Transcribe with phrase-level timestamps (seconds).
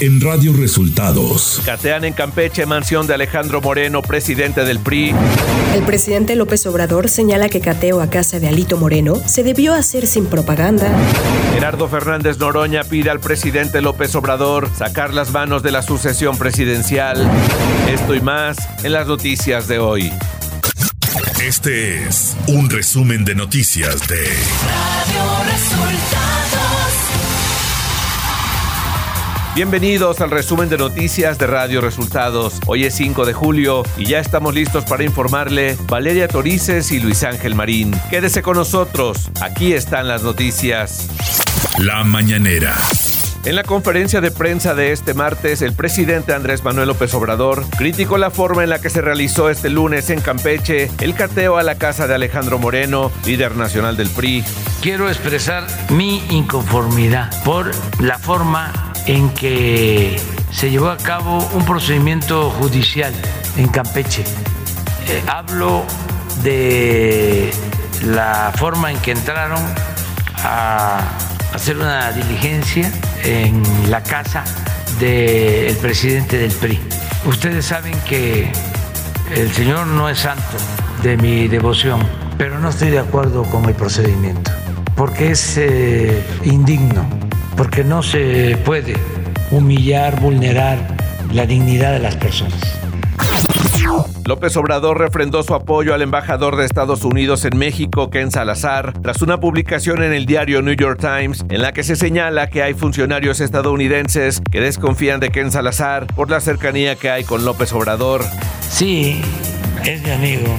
[0.00, 1.60] en Radio Resultados.
[1.64, 5.14] Catean en Campeche, mansión de Alejandro Moreno, presidente del PRI.
[5.74, 10.06] El presidente López Obrador señala que cateo a casa de Alito Moreno se debió hacer
[10.06, 10.90] sin propaganda.
[11.52, 17.30] Gerardo Fernández Noroña pide al presidente López Obrador sacar las manos de la sucesión presidencial.
[17.92, 20.10] Esto y más en las noticias de hoy.
[21.42, 26.99] Este es un resumen de noticias de Radio Resultados.
[29.52, 32.60] Bienvenidos al resumen de noticias de Radio Resultados.
[32.68, 37.24] Hoy es 5 de julio y ya estamos listos para informarle Valeria Torices y Luis
[37.24, 37.92] Ángel Marín.
[38.10, 41.08] Quédese con nosotros, aquí están las noticias.
[41.78, 42.76] La mañanera.
[43.44, 48.18] En la conferencia de prensa de este martes, el presidente Andrés Manuel López Obrador criticó
[48.18, 51.74] la forma en la que se realizó este lunes en Campeche el cateo a la
[51.74, 54.44] casa de Alejandro Moreno, líder nacional del PRI.
[54.80, 62.50] Quiero expresar mi inconformidad por la forma en que se llevó a cabo un procedimiento
[62.50, 63.12] judicial
[63.56, 64.24] en Campeche.
[65.08, 65.84] Eh, hablo
[66.42, 67.50] de
[68.04, 69.62] la forma en que entraron
[70.42, 71.00] a
[71.54, 72.90] hacer una diligencia
[73.24, 74.44] en la casa
[74.98, 76.80] del presidente del PRI.
[77.26, 78.50] Ustedes saben que
[79.34, 80.56] el Señor no es santo
[81.02, 82.00] de mi devoción,
[82.36, 84.50] pero no estoy de acuerdo con el procedimiento,
[84.96, 87.06] porque es eh, indigno,
[87.60, 88.94] porque no se puede
[89.50, 90.78] humillar, vulnerar
[91.30, 92.58] la dignidad de las personas.
[94.24, 99.20] López Obrador refrendó su apoyo al embajador de Estados Unidos en México, Ken Salazar, tras
[99.20, 102.72] una publicación en el diario New York Times en la que se señala que hay
[102.72, 108.24] funcionarios estadounidenses que desconfían de Ken Salazar por la cercanía que hay con López Obrador.
[108.70, 109.20] Sí,
[109.84, 110.56] es mi amigo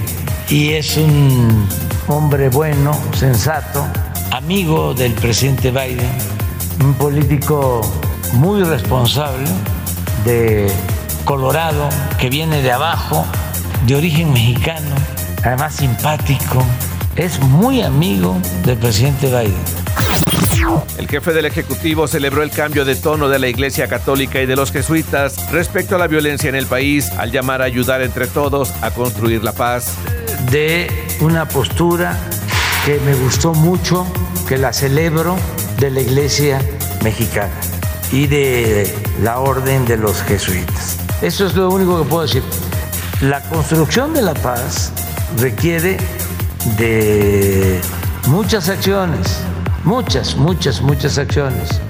[0.50, 1.68] y es un
[2.08, 3.88] hombre bueno, sensato,
[4.32, 6.41] amigo del presidente Biden,
[6.84, 7.82] un político
[8.34, 9.48] muy responsable
[10.26, 10.72] de
[11.26, 13.26] Colorado, que viene de abajo
[13.86, 14.96] de origen mexicano,
[15.44, 16.64] además simpático,
[17.16, 19.82] es muy amigo del presidente Biden.
[20.98, 24.56] El jefe del Ejecutivo celebró el cambio de tono de la Iglesia Católica y de
[24.56, 28.72] los jesuitas respecto a la violencia en el país al llamar a ayudar entre todos
[28.82, 29.96] a construir la paz.
[30.52, 32.18] De una postura
[32.86, 34.06] que me gustó mucho,
[34.48, 35.36] que la celebro,
[35.82, 36.62] de la Iglesia
[37.04, 37.52] mexicana
[38.12, 40.98] y de la Orden de los Jesuitas.
[41.24, 42.44] Eso es lo único que puedo decir.
[43.22, 44.94] La construcción de la paz
[45.40, 45.98] requiere
[46.78, 47.82] de
[48.28, 49.42] muchas acciones,
[49.84, 51.82] muchas, muchas, muchas acciones.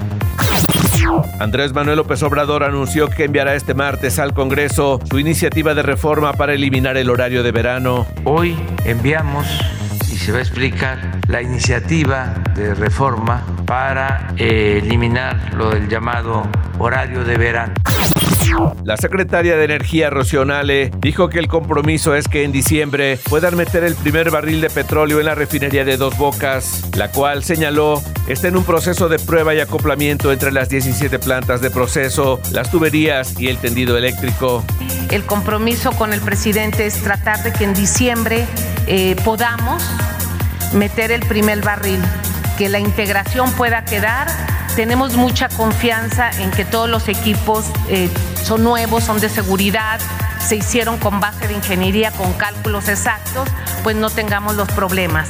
[1.40, 6.32] Andrés Manuel López Obrador anunció que enviará este martes al Congreso su iniciativa de reforma
[6.32, 8.08] para eliminar el horario de verano.
[8.24, 9.48] Hoy enviamos,
[10.22, 11.00] se va a explicar,
[11.30, 17.74] la iniciativa de reforma para eh, eliminar lo del llamado horario de verano.
[18.84, 23.84] La secretaria de Energía, Rocionale, dijo que el compromiso es que en diciembre puedan meter
[23.84, 28.48] el primer barril de petróleo en la refinería de Dos Bocas, la cual señaló está
[28.48, 33.40] en un proceso de prueba y acoplamiento entre las 17 plantas de proceso, las tuberías
[33.40, 34.64] y el tendido eléctrico.
[35.10, 38.46] El compromiso con el presidente es tratar de que en diciembre
[38.88, 39.84] eh, podamos
[40.74, 42.00] meter el primer barril,
[42.58, 44.28] que la integración pueda quedar
[44.76, 48.10] tenemos mucha confianza en que todos los equipos eh,
[48.52, 50.02] son nuevos, son de seguridad,
[50.46, 53.48] se hicieron con base de ingeniería, con cálculos exactos,
[53.82, 55.30] pues no tengamos los problemas.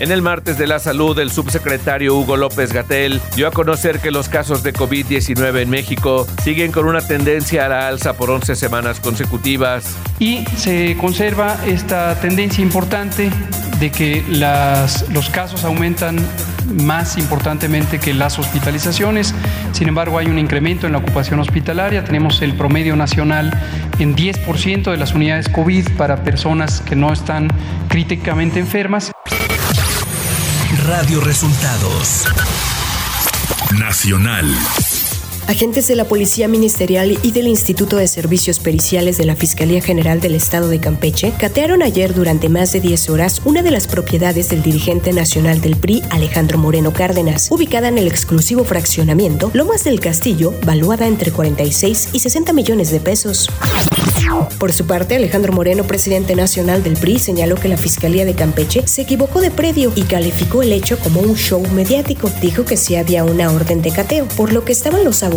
[0.00, 4.10] En el martes de la salud, el subsecretario Hugo López Gatel dio a conocer que
[4.10, 8.54] los casos de COVID-19 en México siguen con una tendencia a la alza por 11
[8.54, 9.96] semanas consecutivas.
[10.18, 13.30] Y se conserva esta tendencia importante
[13.80, 16.18] de que las, los casos aumentan
[16.82, 19.34] más importantemente que las hospitalizaciones.
[19.72, 22.04] Sin embargo, hay un incremento en la ocupación hospitalaria.
[22.04, 23.50] Tenemos el promedio nacional
[23.98, 27.48] en 10% de las unidades COVID para personas que no están
[27.88, 29.12] críticamente enfermas.
[30.86, 32.26] Radio Resultados
[33.78, 34.54] Nacional.
[35.46, 40.18] Agentes de la Policía Ministerial y del Instituto de Servicios Periciales de la Fiscalía General
[40.18, 44.48] del Estado de Campeche catearon ayer durante más de 10 horas una de las propiedades
[44.48, 50.00] del dirigente nacional del PRI, Alejandro Moreno Cárdenas, ubicada en el exclusivo fraccionamiento Lomas del
[50.00, 53.50] Castillo, valuada entre 46 y 60 millones de pesos.
[54.58, 58.86] Por su parte, Alejandro Moreno, presidente nacional del PRI, señaló que la Fiscalía de Campeche
[58.86, 62.30] se equivocó de predio y calificó el hecho como un show mediático.
[62.40, 65.33] Dijo que sí había una orden de cateo, por lo que estaban los abogados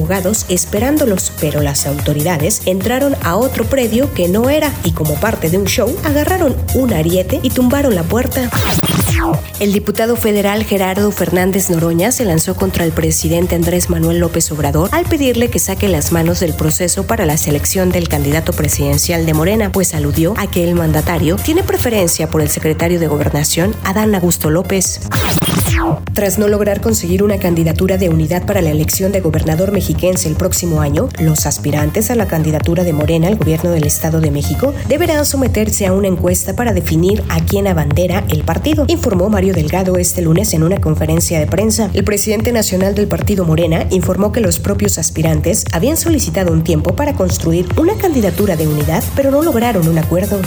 [0.49, 5.57] esperándolos, pero las autoridades entraron a otro predio que no era y como parte de
[5.57, 8.49] un show agarraron un ariete y tumbaron la puerta.
[9.59, 14.89] El diputado federal Gerardo Fernández Noroña se lanzó contra el presidente Andrés Manuel López Obrador
[14.91, 19.33] al pedirle que saque las manos del proceso para la selección del candidato presidencial de
[19.33, 24.13] Morena, pues aludió a que el mandatario tiene preferencia por el secretario de Gobernación, Adán
[24.13, 24.99] Augusto López.
[26.13, 30.35] Tras no lograr conseguir una candidatura de unidad para la elección de gobernador mexiquense el
[30.35, 34.73] próximo año, los aspirantes a la candidatura de Morena al gobierno del Estado de México
[34.87, 39.95] deberán someterse a una encuesta para definir a quién abandera el partido, informó Mario Delgado
[39.95, 41.89] este lunes en una conferencia de prensa.
[41.93, 46.93] El presidente nacional del partido Morena informó que los propios aspirantes habían solicitado un tiempo
[46.93, 50.41] para construir una candidatura de unidad, pero no lograron un acuerdo.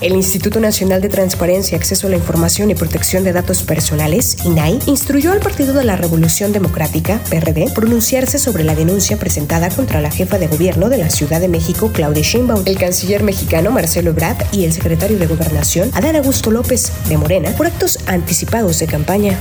[0.00, 4.80] El Instituto Nacional de Transparencia, Acceso a la Información y Protección de Datos Personales, INAI,
[4.86, 10.10] instruyó al Partido de la Revolución Democrática, PRD, pronunciarse sobre la denuncia presentada contra la
[10.10, 14.44] jefa de gobierno de la Ciudad de México, Claudia Sheinbaum, el canciller mexicano Marcelo Ebrard
[14.52, 19.38] y el secretario de Gobernación, Adán Augusto López, de Morena, por actos anticipados de campaña.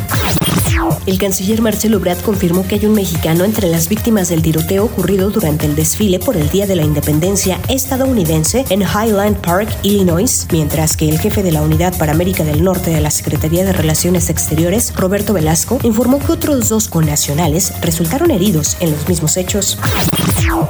[1.06, 5.30] El canciller Marcelo Ebrard confirmó que hay un mexicano entre las víctimas del tiroteo ocurrido
[5.30, 10.96] durante el desfile por el Día de la Independencia estadounidense en Highland Park, Illinois, mientras
[10.96, 14.30] que el jefe de la Unidad para América del Norte de la Secretaría de Relaciones
[14.30, 19.78] Exteriores, Roberto Velasco, informó que otros dos connacionales resultaron heridos en los mismos hechos.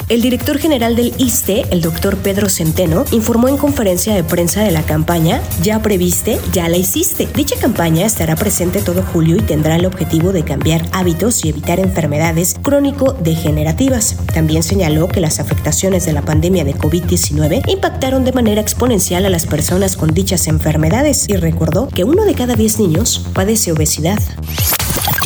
[0.10, 4.72] El director general del ISTE, el doctor Pedro Centeno, informó en conferencia de prensa de
[4.72, 7.28] la campaña Ya previste, ya la hiciste.
[7.36, 11.80] Dicha campaña estará presente todo julio y tendrá el objetivo de cambiar hábitos y evitar
[11.80, 14.18] enfermedades crónico-degenerativas.
[14.34, 19.30] También señaló que las afectaciones de la pandemia de COVID-19 impactaron de manera exponencial a
[19.30, 24.18] las personas con dichas enfermedades y recordó que uno de cada diez niños padece obesidad.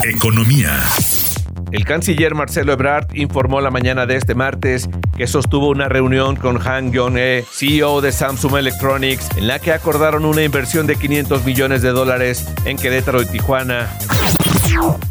[0.03, 0.81] Economía.
[1.71, 6.59] El canciller Marcelo Ebrard informó la mañana de este martes que sostuvo una reunión con
[6.67, 11.83] Han Yong-e, CEO de Samsung Electronics, en la que acordaron una inversión de 500 millones
[11.83, 13.89] de dólares en Querétaro y Tijuana.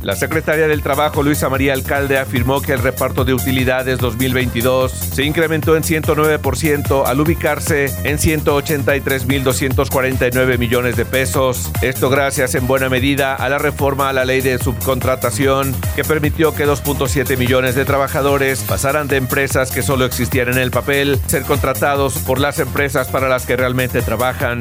[0.02, 5.24] La secretaria del Trabajo, Luisa María Alcalde, afirmó que el reparto de utilidades 2022 se
[5.24, 11.70] incrementó en 109% al ubicarse en 183.249 millones de pesos.
[11.80, 16.54] Esto gracias en buena medida a la reforma a la ley de subcontratación que permitió
[16.54, 21.44] que 2.7 millones de trabajadores pasaran de empresas que solo existían en el papel ser
[21.44, 24.58] contratados por las empresas para las que realmente trabajan.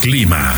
[0.00, 0.54] Clima.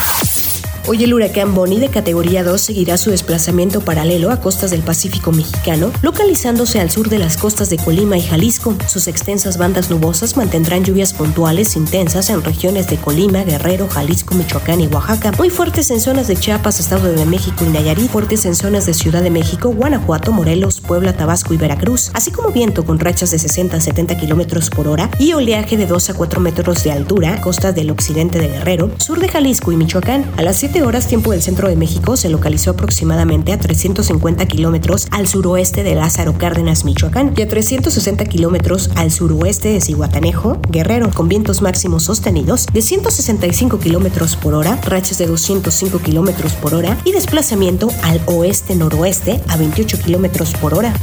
[0.88, 5.30] Hoy el huracán Bonnie de categoría 2 seguirá su desplazamiento paralelo a costas del Pacífico
[5.30, 8.74] mexicano, localizándose al sur de las costas de Colima y Jalisco.
[8.88, 14.80] Sus extensas bandas nubosas mantendrán lluvias puntuales intensas en regiones de Colima, Guerrero, Jalisco, Michoacán
[14.80, 18.56] y Oaxaca, muy fuertes en zonas de Chiapas, Estado de México y Nayarit, fuertes en
[18.56, 22.98] zonas de Ciudad de México, Guanajuato, Morelos, Puebla, Tabasco y Veracruz, así como viento con
[22.98, 26.82] rachas de 60 a 70 kilómetros por hora y oleaje de 2 a 4 metros
[26.82, 30.28] de altura, costas del occidente de Guerrero, sur de Jalisco y Michoacán.
[30.36, 35.08] A las 7 horas tiempo del centro de México se localizó aproximadamente a 350 kilómetros
[35.10, 41.10] al suroeste de Lázaro Cárdenas, Michoacán, y a 360 kilómetros al suroeste de Cihuatanejo, Guerrero,
[41.10, 46.96] con vientos máximos sostenidos de 165 kilómetros por hora, rachas de 205 kilómetros por hora
[47.04, 50.94] y desplazamiento al oeste-noroeste a 28 kilómetros por hora.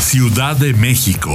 [0.00, 1.34] Ciudad de México.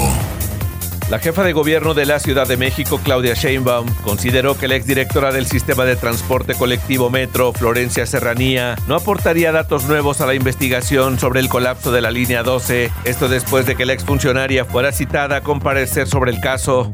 [1.09, 5.31] La jefa de gobierno de la Ciudad de México, Claudia Sheinbaum, consideró que la exdirectora
[5.31, 11.19] del sistema de transporte colectivo Metro, Florencia Serranía, no aportaría datos nuevos a la investigación
[11.19, 15.37] sobre el colapso de la línea 12, esto después de que la exfuncionaria fuera citada
[15.37, 16.89] a comparecer sobre el caso.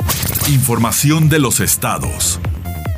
[0.50, 2.40] Información de los estados.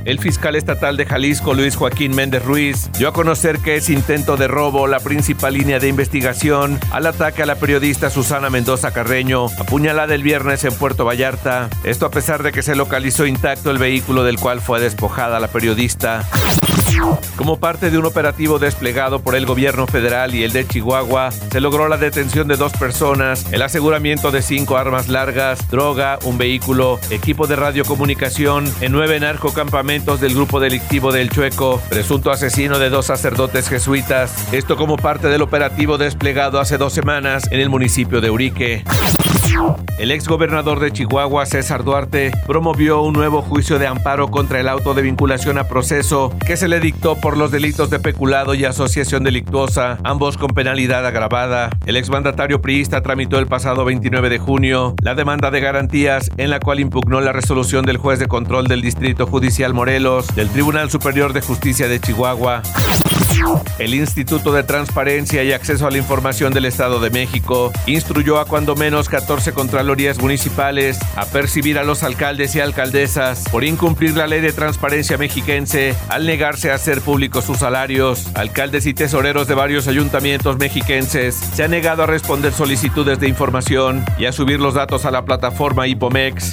[0.03, 4.35] El fiscal estatal de Jalisco, Luis Joaquín Méndez Ruiz, dio a conocer que es intento
[4.35, 9.45] de robo la principal línea de investigación al ataque a la periodista Susana Mendoza Carreño,
[9.59, 11.69] apuñalada el viernes en Puerto Vallarta.
[11.83, 15.49] Esto a pesar de que se localizó intacto el vehículo del cual fue despojada la
[15.49, 16.27] periodista.
[17.35, 21.59] Como parte de un operativo desplegado por el gobierno federal y el de Chihuahua, se
[21.59, 26.99] logró la detención de dos personas, el aseguramiento de cinco armas largas, droga, un vehículo,
[27.09, 33.07] equipo de radiocomunicación en nueve narcocampamentos del grupo delictivo del Chueco, presunto asesino de dos
[33.07, 34.53] sacerdotes jesuitas.
[34.53, 38.83] Esto como parte del operativo desplegado hace dos semanas en el municipio de Urique.
[39.97, 44.93] El exgobernador de Chihuahua, César Duarte, promovió un nuevo juicio de amparo contra el auto
[44.93, 49.97] de vinculación a proceso que se le por los delitos de peculado y asociación delictuosa,
[50.03, 51.69] ambos con penalidad agravada.
[51.85, 56.59] El exmandatario priista tramitó el pasado 29 de junio la demanda de garantías en la
[56.59, 61.33] cual impugnó la resolución del juez de control del Distrito Judicial Morelos del Tribunal Superior
[61.33, 62.61] de Justicia de Chihuahua.
[63.79, 68.45] El Instituto de Transparencia y Acceso a la Información del Estado de México instruyó a
[68.45, 74.17] cuando menos 14 14 contralorías municipales a percibir a los alcaldes y alcaldesas por incumplir
[74.17, 78.25] la ley de transparencia mexiquense al negarse a hacer públicos sus salarios.
[78.33, 84.03] Alcaldes y tesoreros de varios ayuntamientos mexiquenses se han negado a responder solicitudes de información
[84.17, 86.49] y a subir los datos a la plataforma Hipomex.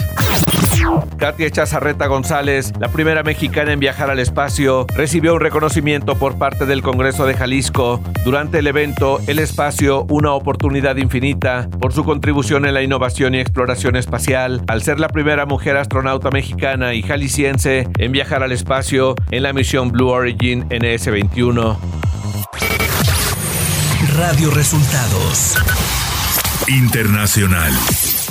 [1.18, 6.66] Katia Chazarreta González, la primera mexicana en viajar al espacio, recibió un reconocimiento por parte
[6.66, 12.64] del Congreso de Jalisco durante el evento El Espacio, una oportunidad infinita, por su contribución
[12.66, 17.88] en la innovación y exploración espacial, al ser la primera mujer astronauta mexicana y jalisciense
[17.98, 21.76] en viajar al espacio en la misión Blue Origin NS-21.
[24.16, 25.56] Radio Resultados
[26.68, 27.72] Internacional.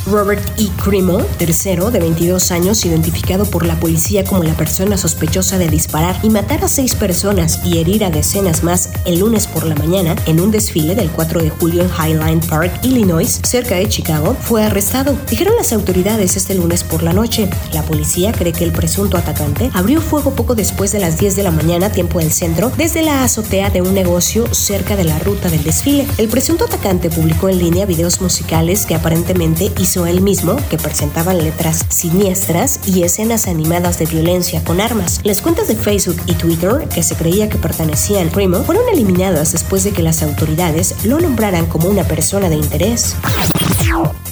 [0.10, 0.70] Robert E.
[0.82, 6.18] Crimo, tercero, de 22 años, identificado por la policía como la persona sospechosa de disparar
[6.24, 10.16] y matar a seis personas y herir a decenas más el lunes por la mañana
[10.26, 14.64] en un desfile del 4 de julio en Highline Park, Illinois, cerca de Chicago, fue
[14.64, 15.18] arrestado.
[15.30, 17.50] Dijeron las autoridades este lunes por la noche.
[17.74, 21.44] La policía cree que el presunto atacante abrió fuego poco después de las 10 de
[21.44, 25.50] la mañana, tiempo del centro, desde la azotea de un negocio cerca de la ruta
[25.50, 26.08] del desfile.
[26.18, 31.38] El presunto atacante publicó en línea videos musicales que aparentemente hizo él mismo, que presentaban
[31.40, 35.22] letras siniestras y escenas animadas de violencia con armas.
[35.24, 39.54] Las cuentas de Facebook y Twitter, que se creía que pertenecían a Primo, fueron eliminadas
[39.54, 43.16] después de que las autoridades lo nombraran como una persona de interés.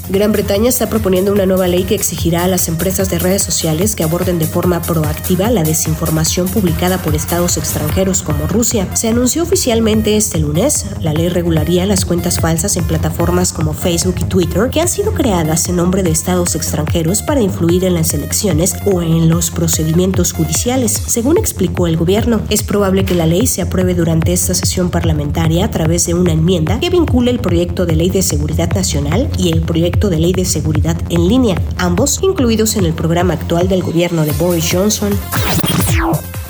[0.08, 3.96] Gran Bretaña está proponiendo una nueva ley que exigirá a las empresas de redes sociales
[3.96, 8.88] que aborden de forma proactiva la desinformación publicada por estados extranjeros como Rusia.
[8.94, 10.86] Se anunció oficialmente este lunes.
[11.02, 15.12] La ley regularía las cuentas falsas en plataformas como Facebook y Twitter que han sido
[15.12, 20.34] creadas en nombre de estados extranjeros para influir en las elecciones o en los procedimientos
[20.34, 21.02] judiciales.
[21.08, 25.66] Según explicó el gobierno, es probable que la ley se apruebe durante esta sesión parlamentaria
[25.66, 29.52] a través de una enmienda que vincule el proyecto de ley de seguridad nacional y
[29.52, 33.82] el proyecto de ley de seguridad en línea, ambos incluidos en el programa actual del
[33.82, 35.18] gobierno de Boris Johnson.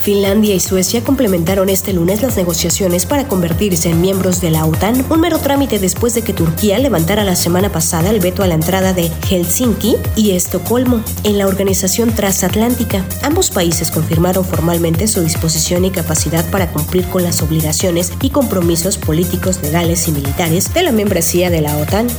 [0.02, 5.04] Finlandia y Suecia complementaron este lunes las negociaciones para convertirse en miembros de la OTAN,
[5.10, 8.54] un mero trámite después de que Turquía levantara la semana pasada el veto a la
[8.54, 13.04] entrada de Helsinki y Estocolmo en la organización transatlántica.
[13.24, 19.00] Ambos países confirmaron formalmente su disposición y capacidad para cumplir con las obligaciones y compromisos
[19.00, 22.10] políticos, legales y militares de la membresía de la OTAN.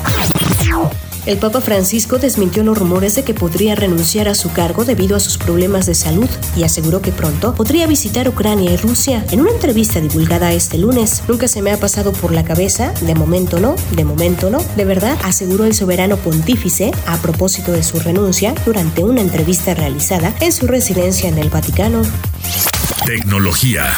[1.26, 5.21] El Papa Francisco desmintió los rumores de que podría renunciar a su cargo debido a
[5.21, 9.26] sus problemas de salud y aseguró que pronto podría visitar Ucrania y Rusia.
[9.33, 13.16] En una entrevista divulgada este lunes, nunca se me ha pasado por la cabeza, de
[13.16, 17.99] momento no, de momento no, de verdad, aseguró el soberano pontífice a propósito de su
[17.99, 22.02] renuncia durante una entrevista realizada en su residencia en el Vaticano.
[23.04, 23.90] Tecnología.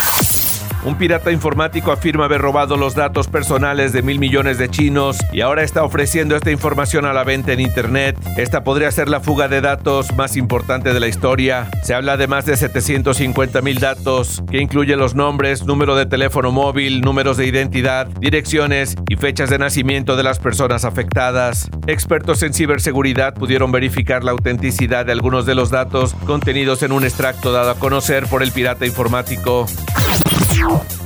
[0.85, 5.41] Un pirata informático afirma haber robado los datos personales de mil millones de chinos y
[5.41, 8.17] ahora está ofreciendo esta información a la venta en Internet.
[8.37, 11.69] Esta podría ser la fuga de datos más importante de la historia.
[11.83, 16.53] Se habla de más de 750 mil datos, que incluye los nombres, número de teléfono
[16.53, 21.69] móvil, números de identidad, direcciones y fechas de nacimiento de las personas afectadas.
[21.89, 27.03] Expertos en ciberseguridad pudieron verificar la autenticidad de algunos de los datos contenidos en un
[27.03, 29.67] extracto dado a conocer por el pirata informático.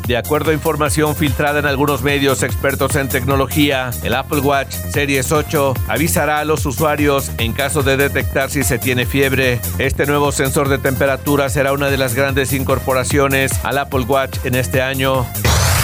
[0.07, 5.31] De acuerdo a información filtrada en algunos medios expertos en tecnología, el Apple Watch Series
[5.31, 9.61] 8 avisará a los usuarios en caso de detectar si se tiene fiebre.
[9.79, 14.57] Este nuevo sensor de temperatura será una de las grandes incorporaciones al Apple Watch en
[14.57, 15.25] este año.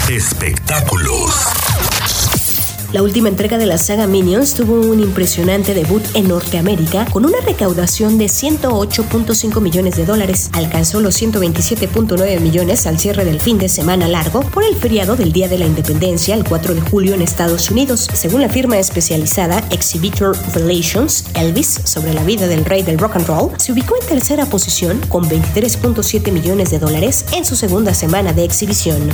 [0.09, 1.68] Espectáculos.
[2.91, 7.39] La última entrega de la saga Minions tuvo un impresionante debut en Norteamérica con una
[7.39, 10.49] recaudación de 108.5 millones de dólares.
[10.53, 15.31] Alcanzó los 127.9 millones al cierre del fin de semana largo por el feriado del
[15.31, 18.07] Día de la Independencia el 4 de julio en Estados Unidos.
[18.11, 23.27] Según la firma especializada Exhibitor Relations, Elvis, sobre la vida del rey del rock and
[23.27, 28.33] roll, se ubicó en tercera posición con 23.7 millones de dólares en su segunda semana
[28.33, 29.09] de exhibición.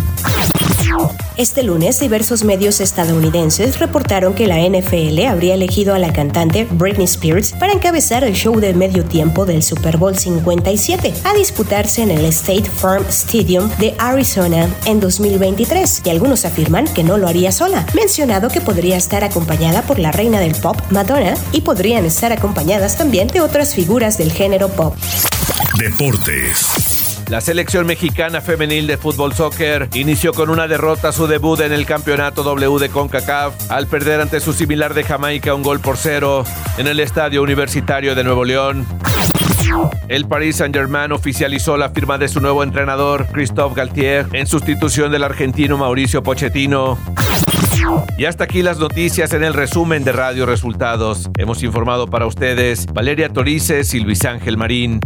[1.38, 7.05] Este lunes, diversos medios estadounidenses reportaron que la NFL habría elegido a la cantante Britney
[7.05, 12.12] Spears para encabezar el show de medio tiempo del Super Bowl 57, a disputarse en
[12.12, 17.51] el State Farm Stadium de Arizona en 2023, y algunos afirman que no lo haría
[17.51, 22.31] sola, mencionado que podría estar acompañada por la reina del pop, Madonna, y podrían estar
[22.31, 24.95] acompañadas también de otras figuras del género pop.
[25.77, 26.95] Deportes.
[27.27, 31.86] La selección mexicana femenil de fútbol soccer inició con una derrota su debut en el
[31.86, 36.44] campeonato W de CONCACAF al perder ante su similar de Jamaica un gol por cero
[36.77, 38.86] en el Estadio Universitario de Nuevo León.
[40.08, 45.24] El Paris Saint-Germain oficializó la firma de su nuevo entrenador, Christophe Galtier, en sustitución del
[45.24, 47.00] argentino Mauricio Pochettino.
[48.20, 51.32] Y hasta aquí las noticias en el resumen de Radio Resultados.
[51.38, 55.00] Hemos informado para ustedes Valeria Torices y Luis Ángel Marín.